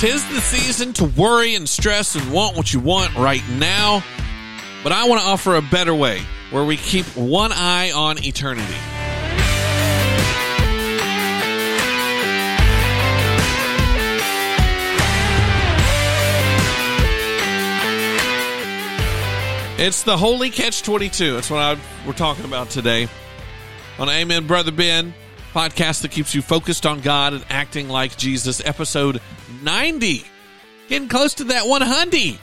Tis 0.00 0.26
the 0.30 0.40
season 0.40 0.94
to 0.94 1.04
worry 1.04 1.54
and 1.56 1.68
stress 1.68 2.14
and 2.14 2.32
want 2.32 2.56
what 2.56 2.72
you 2.72 2.80
want 2.80 3.14
right 3.16 3.46
now. 3.58 4.02
But 4.82 4.92
I 4.92 5.06
want 5.06 5.20
to 5.20 5.28
offer 5.28 5.56
a 5.56 5.60
better 5.60 5.94
way 5.94 6.22
where 6.50 6.64
we 6.64 6.78
keep 6.78 7.04
one 7.14 7.52
eye 7.52 7.92
on 7.92 8.16
eternity. 8.24 8.64
It's 19.78 20.02
the 20.02 20.16
Holy 20.16 20.48
Catch 20.48 20.82
22. 20.82 21.34
That's 21.34 21.50
what 21.50 21.60
I, 21.60 21.78
we're 22.06 22.14
talking 22.14 22.46
about 22.46 22.70
today 22.70 23.06
on 23.98 24.08
Amen, 24.08 24.46
Brother 24.46 24.72
Ben, 24.72 25.12
podcast 25.52 26.02
that 26.02 26.10
keeps 26.10 26.34
you 26.34 26.42
focused 26.42 26.86
on 26.86 27.00
God 27.00 27.34
and 27.34 27.44
acting 27.50 27.88
like 27.88 28.16
Jesus, 28.16 28.64
episode 28.64 29.20
90. 29.62 30.24
Getting 30.88 31.08
close 31.08 31.34
to 31.34 31.44
that 31.44 31.66
100. 31.66 32.12
We 32.12 32.38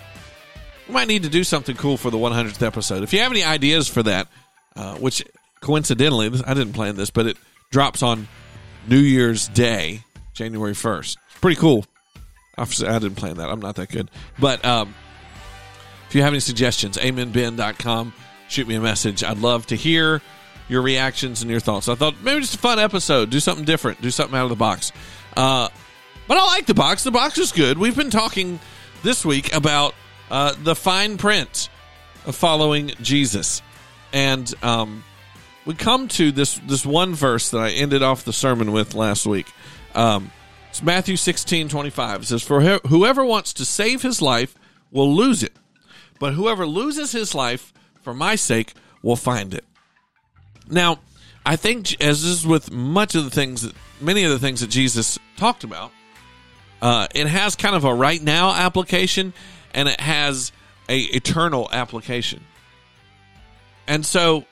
might 0.90 1.08
need 1.08 1.24
to 1.24 1.30
do 1.30 1.44
something 1.44 1.76
cool 1.76 1.98
for 1.98 2.12
the 2.12 2.18
100th 2.18 2.66
episode. 2.66 3.04
If 3.04 3.14
you 3.14 3.20
have 3.20 3.32
any 3.32 3.44
ideas 3.44 3.88
for 3.88 4.04
that, 4.04 4.28
uh, 4.76 4.96
which 4.96 5.24
coincidentally, 5.62 6.28
I 6.46 6.54
didn't 6.54 6.74
plan 6.74 6.96
this, 6.96 7.10
but 7.10 7.28
it 7.28 7.38
drops 7.72 8.04
on 8.04 8.28
New 8.88 9.00
Year's 9.00 9.48
Day, 9.50 10.04
January 10.34 10.74
1st. 10.74 11.18
It's 11.30 11.40
pretty 11.42 11.60
cool. 11.60 11.86
I 12.58 12.66
didn't 12.66 13.16
plan 13.16 13.38
that. 13.38 13.50
I'm 13.50 13.60
not 13.60 13.76
that 13.76 13.90
good. 13.90 14.10
But 14.40 14.66
um, 14.66 14.96
if 16.08 16.16
you 16.16 16.22
have 16.24 16.34
any 16.34 16.40
suggestions, 16.40 16.98
amenben.com. 16.98 18.14
Shoot 18.50 18.68
me 18.68 18.76
a 18.76 18.82
message. 18.82 19.24
I'd 19.24 19.40
love 19.40 19.68
to 19.68 19.76
hear 19.76 20.22
your 20.70 20.82
reactions 20.82 21.42
and 21.42 21.52
your 21.52 21.60
thoughts. 21.60 21.88
I 21.88 21.96
thought 21.96 22.16
maybe 22.22 22.42
just 22.42 22.56
a 22.56 22.60
fun 22.60 22.80
episode. 22.80 23.30
Do 23.30 23.40
something 23.40 23.66
different. 23.66 24.02
Do 24.02 24.12
something 24.12 24.38
out 24.38 24.44
of 24.44 24.50
the 24.50 24.56
box. 24.56 24.92
Uh, 25.36 25.70
but 26.28 26.38
I 26.38 26.46
like 26.46 26.66
the 26.66 26.74
box. 26.74 27.04
The 27.04 27.12
box 27.12 27.38
is 27.38 27.52
good. 27.52 27.78
We've 27.78 27.96
been 27.96 28.10
talking 28.10 28.60
this 29.04 29.26
week 29.26 29.54
about 29.56 29.96
uh, 30.30 30.54
the 30.62 30.76
fine 30.76 31.18
print 31.18 31.70
of 32.26 32.36
following 32.36 32.92
Jesus, 33.02 33.62
and 34.12 34.54
um, 34.62 35.04
we 35.66 35.74
come 35.74 36.10
to 36.10 36.32
this 36.32 36.60
this 36.68 36.86
one 36.86 37.16
verse 37.16 37.52
that 37.52 37.60
I 37.60 37.70
ended 37.70 38.04
off 38.04 38.26
the 38.26 38.34
sermon 38.34 38.74
with 38.74 38.94
last 38.94 39.26
week. 39.26 39.48
Um, 39.96 40.32
it's 40.70 40.84
Matthew 40.84 41.16
sixteen 41.16 41.70
twenty 41.70 41.90
five. 41.92 42.24
It 42.24 42.26
says, 42.26 42.44
"For 42.44 42.60
whoever 42.62 43.24
wants 43.24 43.54
to 43.54 43.66
save 43.66 44.02
his 44.02 44.22
life 44.22 44.56
will 44.92 45.16
lose 45.16 45.44
it." 45.44 45.54
but 46.20 46.34
whoever 46.34 46.66
loses 46.66 47.12
his 47.12 47.36
life 47.36 47.74
for 48.02 48.14
my 48.14 48.36
sake 48.36 48.74
will 49.02 49.16
find 49.16 49.54
it. 49.54 49.66
Now, 50.70 51.00
I 51.46 51.56
think 51.56 52.02
as 52.02 52.24
is 52.24 52.46
with 52.46 52.72
much 52.72 53.16
of 53.16 53.24
the 53.24 53.30
things 53.30 53.62
that 53.62 53.74
many 54.02 54.24
of 54.24 54.32
the 54.32 54.40
things 54.40 54.62
that 54.62 54.70
Jesus 54.70 55.18
talked 55.38 55.64
about, 55.64 55.92
uh, 56.82 57.08
it 57.16 57.28
has 57.28 57.56
kind 57.56 57.76
of 57.76 57.84
a 57.84 57.94
right 57.94 58.22
now 58.22 58.54
application 58.54 59.34
and 59.74 59.88
it 59.88 60.00
has 60.00 60.52
a 60.90 61.00
eternal 61.00 61.70
application. 61.72 62.44
And 63.88 64.06
so 64.06 64.46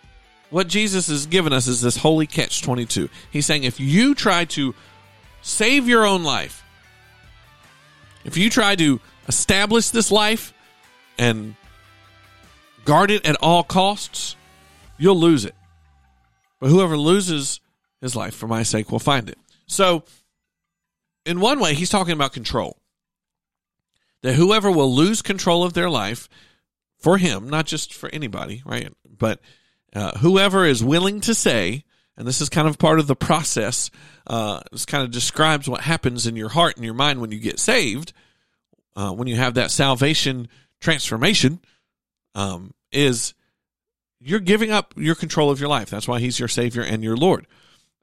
what 0.49 0.67
Jesus 0.67 1.07
has 1.07 1.25
given 1.25 1.52
us 1.53 1.67
is 1.67 1.81
this 1.81 1.97
holy 1.97 2.27
catch 2.27 2.61
22. 2.61 3.09
He's 3.31 3.45
saying 3.45 3.63
if 3.63 3.79
you 3.79 4.16
try 4.16 4.45
to 4.45 4.73
save 5.41 5.88
your 5.88 6.05
own 6.05 6.23
life, 6.23 6.63
if 8.23 8.38
you 8.38 8.50
try 8.50 8.75
to 8.75 9.00
establish 9.27 9.89
this 9.89 10.11
life 10.11 10.53
and 11.17 11.55
guard 12.85 13.11
it 13.11 13.25
at 13.25 13.35
all 13.41 13.63
costs, 13.63 14.35
you'll 14.97 15.19
lose 15.19 15.45
it. 15.45 15.55
But 16.59 16.69
whoever 16.69 16.97
loses 16.97 17.59
his 18.01 18.15
life 18.15 18.35
for 18.35 18.47
my 18.47 18.63
sake 18.63 18.91
will 18.91 18.99
find 18.99 19.29
it. 19.29 19.37
So, 19.67 20.03
in 21.25 21.39
one 21.39 21.59
way, 21.59 21.73
he's 21.73 21.89
talking 21.89 22.13
about 22.13 22.33
control. 22.33 22.77
That 24.21 24.33
whoever 24.33 24.71
will 24.71 24.94
lose 24.94 25.21
control 25.21 25.63
of 25.63 25.73
their 25.73 25.89
life 25.89 26.29
for 26.99 27.17
him, 27.17 27.49
not 27.49 27.65
just 27.65 27.94
for 27.94 28.09
anybody, 28.09 28.61
right? 28.65 28.91
But 29.07 29.39
uh, 29.94 30.17
whoever 30.17 30.65
is 30.65 30.83
willing 30.83 31.21
to 31.21 31.33
say, 31.33 31.83
and 32.17 32.27
this 32.27 32.41
is 32.41 32.49
kind 32.49 32.67
of 32.67 32.77
part 32.77 32.99
of 32.99 33.07
the 33.07 33.15
process, 33.15 33.91
uh, 34.27 34.61
this 34.71 34.85
kind 34.85 35.03
of 35.03 35.11
describes 35.11 35.69
what 35.69 35.81
happens 35.81 36.27
in 36.27 36.35
your 36.35 36.49
heart 36.49 36.75
and 36.75 36.85
your 36.85 36.94
mind 36.94 37.21
when 37.21 37.31
you 37.31 37.39
get 37.39 37.59
saved, 37.59 38.13
uh, 38.95 39.11
when 39.11 39.27
you 39.27 39.35
have 39.35 39.55
that 39.55 39.71
salvation 39.71 40.47
transformation, 40.79 41.59
um, 42.33 42.73
is 42.91 43.33
you're 44.25 44.40
giving 44.40 44.72
up 44.72 44.94
your 44.97 45.13
control 45.13 45.52
of 45.52 45.59
your 45.59 45.69
life. 45.69 45.91
That's 45.91 46.08
why 46.08 46.19
He's 46.19 46.40
your 46.40 46.47
Savior 46.47 46.81
and 46.81 47.03
your 47.03 47.16
Lord. 47.16 47.46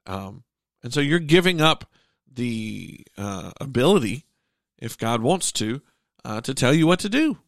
Um, 0.07 0.43
and 0.81 0.93
so 0.93 1.01
you're 1.01 1.19
giving 1.19 1.59
up 1.59 1.85
the 2.31 3.05
uh, 3.17 3.51
ability, 3.59 4.25
if 4.77 4.97
God 4.97 5.21
wants 5.21 5.51
to, 5.53 5.81
uh, 6.23 6.39
to 6.41 6.53
tell 6.53 6.73
you 6.73 6.87
what 6.87 6.99
to 7.01 7.09
do. 7.09 7.39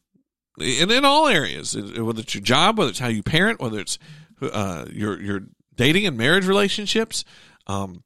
And 0.60 0.92
in 0.92 1.06
all 1.06 1.28
areas, 1.28 1.76
whether 1.76 2.20
it's 2.20 2.36
your 2.36 2.44
job, 2.44 2.78
whether 2.78 2.90
it's 2.90 3.00
how 3.00 3.08
you 3.08 3.24
parent, 3.24 3.62
whether 3.62 3.80
it's 3.80 3.98
uh, 4.42 4.86
your 4.92 5.22
your 5.22 5.42
dating 5.76 6.06
and 6.06 6.18
marriage 6.18 6.46
relationships, 6.46 7.24
um, 7.68 8.04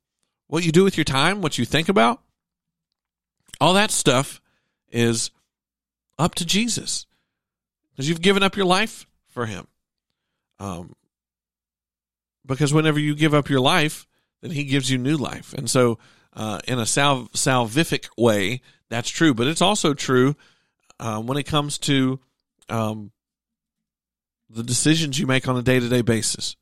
what 0.48 0.64
you 0.64 0.72
do 0.72 0.84
with 0.84 0.98
your 0.98 1.04
time, 1.04 1.42
what 1.42 1.58
you 1.58 1.66
think 1.66 1.90
about, 1.90 2.22
all 3.60 3.74
that 3.74 3.92
stuff 3.92 4.40
is 4.92 5.32
up 6.18 6.36
to 6.36 6.46
Jesus 6.46 7.06
because 7.92 8.08
you've 8.08 8.22
given 8.22 8.44
up 8.44 8.56
your 8.56 8.66
life 8.66 9.08
for 9.28 9.46
Him. 9.46 9.68
Um, 10.60 10.96
because 12.46 12.74
whenever 12.74 13.00
you 13.00 13.16
give 13.16 13.34
up 13.34 13.50
your 13.50 13.60
life, 13.60 14.08
then 14.42 14.52
He 14.52 14.64
gives 14.66 14.90
you 14.90 14.98
new 14.98 15.18
life, 15.18 15.54
and 15.54 15.70
so 15.70 16.00
uh, 16.34 16.60
in 16.68 16.80
a 16.80 16.86
sal- 16.86 17.30
salvific 17.34 18.10
way, 18.18 18.62
that's 18.90 19.10
true. 19.10 19.34
But 19.34 19.48
it's 19.48 19.62
also 19.62 19.94
true 19.94 20.36
uh, 21.00 21.22
when 21.22 21.38
it 21.38 21.44
comes 21.44 21.78
to 21.80 22.20
um, 22.70 23.12
the 24.50 24.64
decisions 24.64 25.20
you 25.20 25.28
make 25.28 25.48
on 25.48 25.58
a 25.58 25.62
day 25.62 25.80
to 25.80 25.90
day 25.90 26.02
basis. 26.02 26.56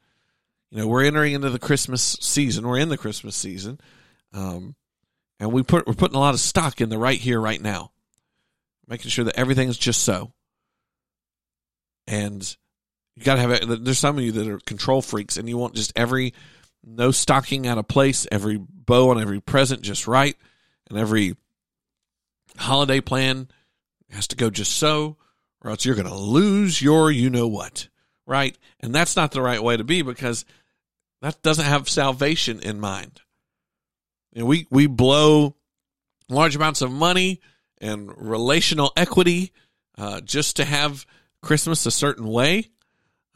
You 0.69 0.79
know, 0.79 0.87
we're 0.87 1.05
entering 1.05 1.33
into 1.33 1.49
the 1.49 1.59
Christmas 1.59 2.17
season. 2.19 2.67
We're 2.67 2.79
in 2.79 2.89
the 2.89 2.97
Christmas 2.97 3.35
season, 3.35 3.79
um, 4.33 4.75
and 5.39 5.51
we 5.53 5.63
put 5.63 5.87
we're 5.87 5.93
putting 5.93 6.17
a 6.17 6.19
lot 6.19 6.33
of 6.33 6.41
stock 6.41 6.81
in 6.81 6.89
the 6.89 6.97
right 6.97 7.19
here, 7.19 7.39
right 7.39 7.61
now, 7.61 7.91
making 8.87 9.09
sure 9.09 9.25
that 9.25 9.39
everything's 9.39 9.77
just 9.77 10.03
so 10.03 10.33
and 12.07 12.55
you 13.17 13.23
got 13.23 13.35
to 13.35 13.41
have. 13.41 13.83
There's 13.83 13.97
some 13.97 14.19
of 14.19 14.23
you 14.23 14.31
that 14.33 14.47
are 14.47 14.59
control 14.59 15.01
freaks, 15.01 15.37
and 15.37 15.49
you 15.49 15.57
want 15.57 15.73
just 15.73 15.91
every 15.95 16.35
no 16.83 17.09
stocking 17.09 17.65
out 17.65 17.79
of 17.79 17.87
place, 17.87 18.27
every 18.31 18.57
bow 18.57 19.09
on 19.09 19.19
every 19.19 19.41
present 19.41 19.81
just 19.81 20.07
right, 20.07 20.37
and 20.87 20.99
every 20.99 21.35
holiday 22.57 23.01
plan 23.01 23.47
has 24.11 24.27
to 24.27 24.35
go 24.35 24.51
just 24.51 24.73
so, 24.73 25.17
or 25.61 25.71
else 25.71 25.83
you're 25.83 25.95
going 25.95 26.07
to 26.07 26.13
lose 26.13 26.79
your 26.79 27.09
you 27.09 27.31
know 27.31 27.47
what, 27.47 27.87
right? 28.27 28.55
And 28.81 28.93
that's 28.93 29.15
not 29.15 29.31
the 29.31 29.41
right 29.41 29.61
way 29.61 29.75
to 29.75 29.83
be 29.83 30.03
because 30.03 30.45
that 31.23 31.41
doesn't 31.41 31.65
have 31.65 31.89
salvation 31.89 32.59
in 32.59 32.79
mind. 32.79 33.19
And 34.35 34.45
we 34.45 34.67
we 34.69 34.85
blow 34.85 35.55
large 36.29 36.55
amounts 36.55 36.83
of 36.83 36.91
money 36.91 37.41
and 37.81 38.15
relational 38.15 38.93
equity 38.95 39.53
uh, 39.97 40.21
just 40.21 40.57
to 40.57 40.65
have 40.65 41.07
Christmas 41.41 41.87
a 41.87 41.91
certain 41.91 42.27
way, 42.27 42.69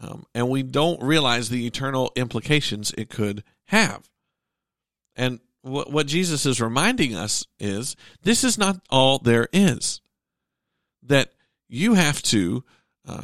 um, 0.01 0.25
and 0.34 0.50
we 0.50 0.63
don't 0.63 1.01
realize 1.01 1.50
the 1.50 1.66
eternal 1.67 2.12
implications 2.16 2.91
it 2.97 3.09
could 3.09 3.44
have. 3.66 4.09
And 5.16 5.39
what, 5.62 5.91
what 5.91 6.07
Jesus 6.07 6.45
is 6.45 6.59
reminding 6.59 7.16
us 7.16 7.45
is 7.59 7.95
this 8.23 8.44
is 8.44 8.57
not 8.57 8.81
all 8.90 9.19
there 9.19 9.47
is. 9.53 10.01
That 11.03 11.31
you 11.67 11.94
have 11.94 12.22
to 12.23 12.63
uh, 13.07 13.23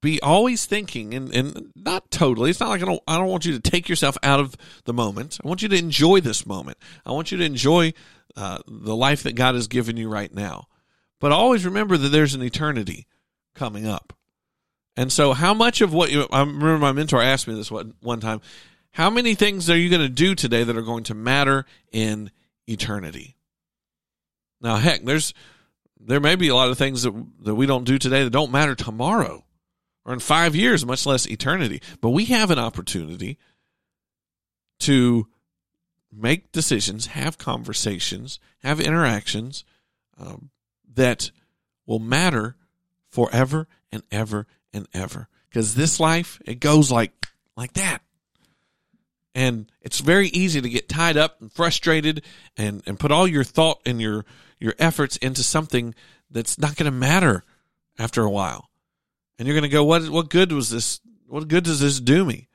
be 0.00 0.20
always 0.22 0.66
thinking, 0.66 1.14
and, 1.14 1.34
and 1.34 1.72
not 1.74 2.10
totally. 2.10 2.50
It's 2.50 2.60
not 2.60 2.68
like 2.68 2.82
I 2.82 2.86
don't, 2.86 3.02
I 3.06 3.18
don't 3.18 3.28
want 3.28 3.44
you 3.44 3.52
to 3.58 3.70
take 3.70 3.88
yourself 3.88 4.16
out 4.22 4.40
of 4.40 4.54
the 4.84 4.92
moment. 4.92 5.38
I 5.44 5.48
want 5.48 5.62
you 5.62 5.68
to 5.68 5.76
enjoy 5.76 6.20
this 6.20 6.46
moment. 6.46 6.78
I 7.04 7.12
want 7.12 7.32
you 7.32 7.38
to 7.38 7.44
enjoy 7.44 7.92
uh, 8.36 8.58
the 8.66 8.94
life 8.94 9.24
that 9.24 9.34
God 9.34 9.54
has 9.54 9.66
given 9.66 9.96
you 9.96 10.08
right 10.08 10.32
now. 10.32 10.66
But 11.20 11.32
always 11.32 11.64
remember 11.64 11.96
that 11.96 12.10
there's 12.10 12.34
an 12.34 12.42
eternity 12.42 13.06
coming 13.54 13.86
up. 13.86 14.12
And 14.96 15.12
so, 15.12 15.34
how 15.34 15.52
much 15.52 15.80
of 15.82 15.92
what 15.92 16.10
you, 16.10 16.26
I 16.30 16.40
remember 16.40 16.78
my 16.78 16.92
mentor 16.92 17.20
asked 17.20 17.46
me 17.46 17.54
this 17.54 17.70
one, 17.70 17.94
one 18.00 18.20
time 18.20 18.40
how 18.96 19.10
many 19.10 19.34
things 19.34 19.68
are 19.68 19.76
you 19.76 19.90
going 19.90 20.00
to 20.00 20.08
do 20.08 20.34
today 20.34 20.64
that 20.64 20.74
are 20.74 20.80
going 20.80 21.04
to 21.04 21.14
matter 21.14 21.66
in 21.92 22.30
eternity? 22.66 23.36
Now, 24.58 24.76
heck, 24.76 25.04
there's, 25.04 25.34
there 26.00 26.18
may 26.18 26.34
be 26.34 26.48
a 26.48 26.54
lot 26.54 26.70
of 26.70 26.78
things 26.78 27.02
that, 27.02 27.12
that 27.42 27.54
we 27.54 27.66
don't 27.66 27.84
do 27.84 27.98
today 27.98 28.24
that 28.24 28.30
don't 28.30 28.50
matter 28.50 28.74
tomorrow 28.74 29.44
or 30.06 30.14
in 30.14 30.18
five 30.18 30.56
years, 30.56 30.86
much 30.86 31.04
less 31.04 31.28
eternity. 31.28 31.82
But 32.00 32.10
we 32.10 32.24
have 32.26 32.50
an 32.50 32.58
opportunity 32.58 33.38
to 34.78 35.28
make 36.10 36.50
decisions, 36.50 37.08
have 37.08 37.36
conversations, 37.36 38.40
have 38.62 38.80
interactions 38.80 39.62
um, 40.18 40.48
that 40.94 41.30
will 41.84 41.98
matter 41.98 42.56
forever 43.10 43.68
and 43.92 44.02
ever 44.10 44.46
and 44.76 44.86
ever. 44.94 45.28
Because 45.48 45.74
this 45.74 45.98
life, 45.98 46.40
it 46.44 46.60
goes 46.60 46.92
like 46.92 47.12
like 47.56 47.72
that. 47.72 48.02
And 49.34 49.70
it's 49.82 50.00
very 50.00 50.28
easy 50.28 50.60
to 50.60 50.68
get 50.68 50.88
tied 50.88 51.16
up 51.16 51.40
and 51.40 51.52
frustrated 51.52 52.22
and, 52.56 52.82
and 52.86 52.98
put 52.98 53.12
all 53.12 53.26
your 53.26 53.44
thought 53.44 53.80
and 53.84 54.00
your, 54.00 54.24
your 54.58 54.74
efforts 54.78 55.16
into 55.18 55.42
something 55.42 55.94
that's 56.30 56.58
not 56.58 56.76
going 56.76 56.90
to 56.90 56.96
matter 56.96 57.44
after 57.98 58.22
a 58.22 58.30
while. 58.30 58.70
And 59.38 59.46
you're 59.46 59.54
going 59.54 59.68
to 59.70 59.74
go, 59.74 59.84
what, 59.84 60.08
what 60.08 60.30
good 60.30 60.52
was 60.52 60.70
this? 60.70 61.00
What 61.26 61.48
good 61.48 61.64
does 61.64 61.80
this 61.80 62.00
do 62.00 62.24
me? 62.24 62.48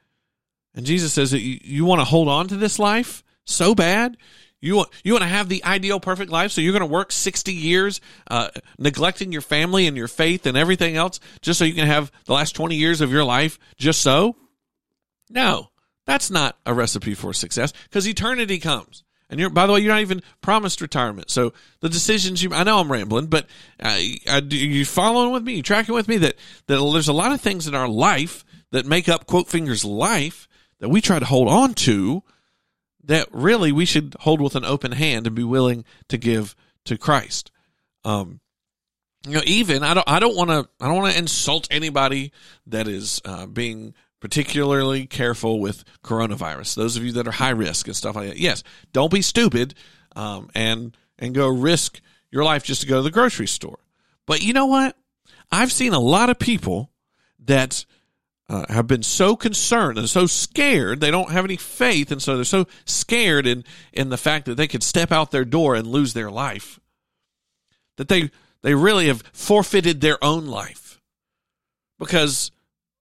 And 0.74 0.86
Jesus 0.86 1.14
says 1.14 1.32
that 1.32 1.42
you, 1.42 1.60
you 1.64 1.86
want 1.86 2.02
to 2.02 2.06
hold 2.06 2.28
on 2.28 2.48
to 2.48 2.56
this 2.56 2.80
life 2.80 3.24
so 3.46 3.76
bad. 3.76 4.18
You 4.62 4.76
want 4.76 4.90
you 5.04 5.14
want 5.14 5.24
to 5.24 5.28
have 5.28 5.50
the 5.50 5.64
ideal 5.64 6.00
perfect 6.00 6.32
life, 6.32 6.52
so 6.52 6.62
you're 6.62 6.72
going 6.72 6.82
to 6.82 6.86
work 6.86 7.12
60 7.12 7.52
years, 7.52 8.00
uh, 8.30 8.50
neglecting 8.78 9.32
your 9.32 9.42
family 9.42 9.88
and 9.88 9.98
your 9.98 10.08
faith 10.08 10.46
and 10.46 10.56
everything 10.56 10.96
else, 10.96 11.20
just 11.42 11.58
so 11.58 11.66
you 11.66 11.74
can 11.74 11.88
have 11.88 12.12
the 12.26 12.34
last 12.34 12.56
20 12.56 12.76
years 12.76 13.02
of 13.02 13.12
your 13.12 13.24
life 13.24 13.58
just 13.78 14.02
so. 14.02 14.36
No, 15.30 15.70
that's 16.06 16.30
not 16.30 16.58
a 16.66 16.74
recipe 16.76 17.16
for 17.16 17.34
success 17.34 17.74
because 17.84 18.08
eternity 18.08 18.60
comes. 18.60 19.04
And 19.32 19.40
you're, 19.40 19.50
by 19.50 19.66
the 19.66 19.72
way, 19.72 19.80
you're 19.80 19.94
not 19.94 20.02
even 20.02 20.22
promised 20.42 20.82
retirement. 20.82 21.32
So 21.32 21.54
the 21.80 21.88
decisions 21.88 22.44
you, 22.44 22.54
I 22.54 22.64
know 22.64 22.80
I'm 22.80 22.92
rambling, 22.92 23.28
but 23.28 23.48
uh, 23.82 23.98
you 24.50 24.84
following 24.84 25.32
with 25.32 25.44
me? 25.44 25.54
You 25.56 25.64
tracking 25.64 25.96
with 25.96 26.10
me 26.10 26.18
that, 26.18 26.36
that 26.68 26.92
there's 26.92 27.08
a 27.08 27.14
lot 27.14 27.32
of 27.32 27.40
things 27.40 27.66
in 27.66 27.74
our 27.74 27.88
life 27.88 28.44
that 28.72 28.86
make 28.86 29.08
up 29.08 29.26
quote 29.26 29.48
fingers 29.48 29.86
life 29.86 30.50
that 30.80 30.90
we 30.90 31.00
try 31.00 31.18
to 31.18 31.26
hold 31.26 31.48
on 31.48 31.74
to 31.76 32.24
that 33.04 33.28
really 33.32 33.72
we 33.72 33.86
should 33.86 34.16
hold 34.22 34.42
with 34.42 34.56
an 34.56 34.66
open 34.66 34.92
hand 34.92 35.28
and 35.28 35.36
be 35.36 35.44
willing 35.44 35.86
to 36.10 36.18
give 36.18 36.56
to 36.86 36.98
Christ. 36.98 37.52
Um, 38.04 38.40
you 39.28 39.36
know, 39.36 39.44
even 39.46 39.84
I 39.84 39.94
don't, 39.94 40.10
I 40.10 40.20
don't 40.20 40.36
want 40.36 40.50
to, 40.50 40.68
I 40.80 40.88
don't 40.88 40.98
want 40.98 41.14
to 41.14 41.20
insult 41.20 41.68
anybody 41.72 42.32
that 42.68 42.88
is 42.88 43.22
uh, 43.26 43.46
being 43.46 43.94
particularly 44.20 45.06
careful 45.08 45.60
with 45.60 45.84
coronavirus. 46.04 46.76
Those 46.76 46.96
of 46.96 47.04
you 47.04 47.12
that 47.14 47.28
are 47.28 47.32
high 47.32 47.50
risk 47.50 47.88
and 47.88 47.96
stuff 47.96 48.16
like 48.16 48.30
that. 48.30 48.38
Yes, 48.38 48.64
don't 48.94 49.12
be 49.12 49.22
stupid 49.22 49.74
um, 50.16 50.50
and 50.56 50.96
and 51.20 51.36
go 51.36 51.48
risk 51.48 52.02
your 52.32 52.44
life 52.44 52.64
just 52.64 52.82
to 52.82 52.88
go 52.88 52.98
to 52.98 53.02
the 53.04 53.12
grocery 53.12 53.48
store. 53.48 53.80
But 54.26 54.42
you 54.42 54.54
know 54.54 54.68
what? 54.68 54.96
I've 55.52 55.72
seen 55.72 55.94
a 55.94 56.00
lot 56.00 56.30
of 56.30 56.40
people 56.40 56.92
that 57.46 57.86
uh, 58.52 58.66
have 58.68 58.86
been 58.88 59.04
so 59.04 59.36
concerned 59.36 59.98
and 59.98 60.10
so 60.10 60.26
scared 60.26 61.00
they 61.00 61.12
don't 61.12 61.32
have 61.32 61.46
any 61.46 61.58
faith, 61.58 62.12
and 62.12 62.22
so 62.22 62.36
they're 62.36 62.44
so 62.44 62.68
scared 62.86 63.48
in 63.48 63.64
in 63.94 64.10
the 64.10 64.18
fact 64.18 64.46
that 64.46 64.56
they 64.56 64.68
could 64.68 64.84
step 64.84 65.12
out 65.12 65.32
their 65.32 65.46
door 65.46 65.76
and 65.76 65.88
lose 65.88 66.14
their 66.14 66.30
life 66.30 66.80
that 68.02 68.08
they 68.08 68.32
they 68.64 68.74
really 68.74 69.08
have 69.08 69.24
forfeited 69.32 70.02
their 70.02 70.18
own 70.24 70.48
life 70.48 71.00
because 72.00 72.52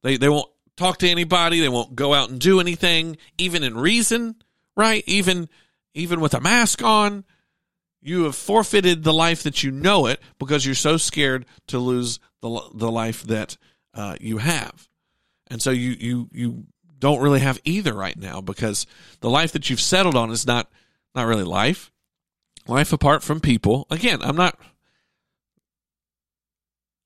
they 0.03 0.19
they 0.19 0.29
won't 0.29 0.51
talk 0.77 0.99
to 0.99 1.09
anybody. 1.09 1.61
They 1.61 1.71
won't 1.71 1.97
go 1.97 2.13
out 2.13 2.29
and 2.29 2.39
do 2.39 2.61
anything, 2.61 3.17
even 3.39 3.65
in 3.65 3.79
reason, 3.79 4.37
right? 4.77 5.03
Even 5.07 5.49
even 5.95 6.21
with 6.21 6.35
a 6.35 6.41
mask 6.41 6.83
on, 6.83 7.25
you 8.03 8.25
have 8.25 8.37
forfeited 8.37 9.03
the 9.03 9.15
life 9.15 9.43
that 9.45 9.63
you 9.63 9.71
know 9.71 10.05
it 10.07 10.21
because 10.39 10.67
you're 10.67 10.75
so 10.75 10.99
scared 10.99 11.47
to 11.69 11.79
lose 11.79 12.21
the 12.43 12.61
the 12.75 12.91
life 12.91 13.23
that 13.23 13.57
uh, 13.95 14.17
you 14.21 14.37
have, 14.37 14.87
and 15.51 15.61
so 15.61 15.71
you 15.71 15.91
you 15.99 16.29
you 16.33 16.67
don't 16.99 17.21
really 17.21 17.41
have 17.41 17.61
either 17.65 17.93
right 17.93 18.17
now 18.17 18.41
because 18.41 18.87
the 19.21 19.31
life 19.31 19.53
that 19.53 19.69
you've 19.69 19.81
settled 19.81 20.17
on 20.17 20.31
is 20.31 20.47
not 20.47 20.71
not 21.15 21.27
really 21.27 21.45
life. 21.45 21.91
Life 22.69 22.93
apart 22.93 23.23
from 23.23 23.41
people. 23.41 23.87
Again, 23.91 24.21
I'm 24.23 24.37
not 24.37 24.59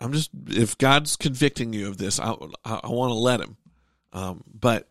I'm 0.01 0.13
just 0.13 0.31
if 0.49 0.77
God's 0.77 1.17
convicting 1.17 1.73
you 1.73 1.89
of 1.89 1.97
this, 1.99 2.21
I 2.21 2.35
I, 2.65 2.81
I 2.85 2.89
want 2.89 3.11
to 3.11 3.15
let 3.15 3.41
Him. 3.41 3.57
Um, 4.13 4.45
but 4.53 4.89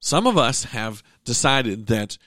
some 0.00 0.26
of 0.26 0.38
us 0.38 0.64
have 0.64 1.02
decided 1.24 1.86
that 1.88 2.18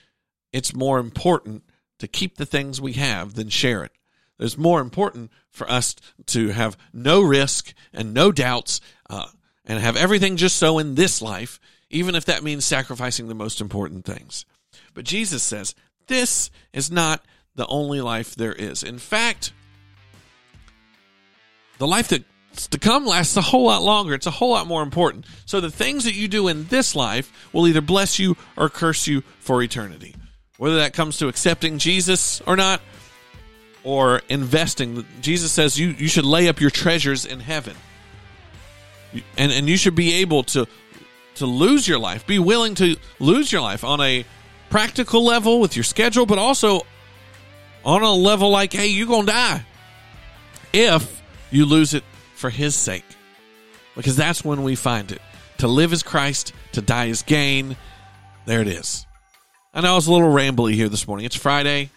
it's 0.52 0.76
more 0.76 1.00
important 1.00 1.64
to 2.00 2.08
keep 2.08 2.38
the 2.38 2.46
things 2.46 2.82
we 2.82 2.94
have 2.94 3.36
than 3.36 3.50
share 3.50 3.84
it. 3.84 3.92
It's 4.40 4.58
more 4.58 4.82
important 4.82 5.32
for 5.50 5.70
us 5.70 5.96
to 6.28 6.50
have 6.50 6.78
no 6.94 7.22
risk 7.22 7.74
and 7.92 8.14
no 8.14 8.32
doubts 8.32 8.82
uh, 9.10 9.28
and 9.68 9.80
have 9.80 9.96
everything 9.96 10.38
just 10.38 10.58
so 10.58 10.80
in 10.80 10.96
this 10.96 11.22
life, 11.22 11.60
even 11.90 12.16
if 12.16 12.26
that 12.26 12.44
means 12.44 12.66
sacrificing 12.66 13.28
the 13.28 13.36
most 13.36 13.62
important 13.62 14.06
things. 14.06 14.46
But 14.94 15.06
Jesus 15.06 15.44
says 15.44 15.76
this 16.08 16.50
is 16.74 16.90
not 16.90 17.24
the 17.56 17.68
only 17.68 18.02
life 18.02 18.36
there 18.36 18.54
is. 18.54 18.82
In 18.82 18.98
fact, 18.98 19.52
the 21.78 21.88
life 21.88 22.08
that's 22.08 22.68
to 22.70 22.80
come 22.80 23.06
lasts 23.06 23.38
a 23.38 23.42
whole 23.42 23.66
lot 23.66 23.84
longer. 23.84 24.16
It's 24.16 24.26
a 24.26 24.32
whole 24.32 24.52
lot 24.52 24.66
more 24.66 24.82
important. 24.82 25.26
So 25.46 25.62
the 25.62 25.70
things 25.70 26.06
that 26.06 26.16
you 26.16 26.28
do 26.28 26.48
in 26.48 26.66
this 26.68 26.96
life 26.96 27.32
will 27.54 27.68
either 27.68 27.82
bless 27.82 28.18
you 28.18 28.36
or 28.56 28.70
curse 28.70 29.06
you 29.06 29.22
for 29.40 29.62
eternity. 29.62 30.16
Whether 30.58 30.78
that 30.78 30.94
comes 30.94 31.18
to 31.20 31.28
accepting 31.28 31.78
Jesus 31.78 32.42
or 32.42 32.56
not, 32.56 32.82
or 33.88 34.22
investing. 34.28 35.06
Jesus 35.22 35.52
says 35.54 35.80
you, 35.80 35.90
you 35.90 36.10
should 36.10 36.26
lay 36.26 36.50
up 36.50 36.60
your 36.60 36.70
treasures 36.70 37.26
in 37.26 37.40
heaven. 37.40 37.74
And, 39.38 39.52
and 39.52 39.70
you 39.70 39.78
should 39.78 39.96
be 39.96 40.16
able 40.16 40.44
to, 40.44 40.68
to 41.36 41.46
lose 41.46 41.88
your 41.88 42.00
life, 42.00 42.28
be 42.28 42.40
willing 42.40 42.76
to 42.76 42.98
lose 43.20 43.52
your 43.52 43.62
life 43.62 43.84
on 43.84 44.02
a 44.02 44.26
practical 44.70 45.24
level 45.24 45.60
with 45.60 45.76
your 45.76 45.84
schedule, 45.84 46.26
but 46.26 46.38
also 46.38 46.82
on 47.86 48.04
a 48.04 48.12
level 48.12 48.50
like, 48.50 48.74
hey, 48.74 48.88
you're 48.88 49.08
to 49.22 49.26
die 49.26 49.66
if 50.74 51.22
you 51.52 51.66
lose 51.66 51.94
it 51.94 52.04
for 52.36 52.50
his 52.50 52.76
sake. 52.76 53.06
Because 53.96 54.16
that's 54.16 54.44
when 54.44 54.64
we 54.64 54.76
find 54.76 55.12
it. 55.12 55.22
To 55.60 55.68
live 55.68 55.94
is 55.94 56.04
Christ, 56.04 56.54
to 56.74 56.82
die 56.82 57.06
is 57.06 57.24
gain. 57.24 57.76
There 58.46 58.62
it 58.62 58.68
is. 58.68 59.06
I 59.74 59.82
know 59.82 59.94
I 59.94 59.96
was 59.96 60.08
a 60.08 60.14
little 60.14 60.32
rambly 60.32 60.74
here 60.74 60.90
this 60.90 61.08
morning. 61.08 61.26
It's 61.26 61.36
Friday. 61.36 61.90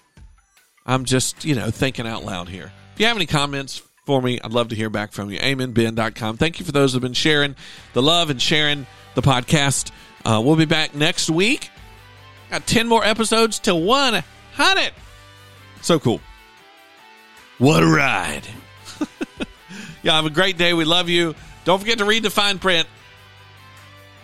I'm 0.87 1.05
just, 1.05 1.45
you 1.45 1.55
know, 1.55 1.71
thinking 1.71 2.07
out 2.07 2.25
loud 2.25 2.49
here. 2.49 2.73
If 2.95 3.01
you 3.01 3.07
have 3.07 3.17
any 3.17 3.27
comments 3.27 3.83
for 4.11 4.21
me, 4.21 4.41
I'd 4.43 4.51
love 4.51 4.71
to 4.71 4.75
hear 4.75 4.91
back 4.91 5.13
from 5.13 5.31
you. 5.31 5.39
AmenBen.com. 5.39 6.37
Thank 6.37 6.59
you 6.59 6.67
for 6.67 6.73
those 6.73 6.91
who 6.91 6.97
have 6.97 7.03
been 7.03 7.13
sharing 7.13 7.55
the 7.93 8.03
love 8.03 8.29
and 8.29 8.43
sharing 8.43 8.89
the 9.15 9.23
podcast. 9.23 9.93
Uh, 10.25 10.43
we'll 10.45 10.57
be 10.57 10.65
back 10.65 10.97
next 10.97 11.31
week. 11.31 11.71
Got 12.51 12.67
10 12.67 12.89
more 12.89 13.05
episodes 13.05 13.61
to 13.61 13.77
100. 13.77 14.93
So 15.81 16.01
cool. 16.01 16.21
What 17.59 17.85
a 17.85 17.87
ride. 17.87 18.49
Y'all 20.03 20.17
have 20.17 20.27
a 20.27 20.31
great 20.31 20.59
day. 20.59 20.75
We 20.75 20.85
love 20.85 21.09
you. 21.09 21.37
Don't 21.65 21.79
forget 21.79 21.99
to 21.99 22.05
read 22.05 22.25
the 22.25 22.31
fine 22.31 22.59
print 22.59 22.89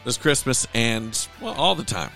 this 0.04 0.16
Christmas 0.16 0.66
and, 0.74 1.28
well, 1.40 1.54
all 1.54 1.76
the 1.76 1.84
time. 1.84 2.10